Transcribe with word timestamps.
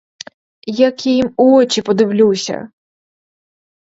Як 0.87 1.05
я 1.05 1.13
їм 1.13 1.33
у 1.37 1.55
очі 1.57 1.81
подивлюся?! 1.81 2.71